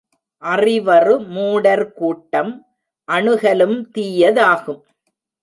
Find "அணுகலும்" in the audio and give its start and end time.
3.07-3.77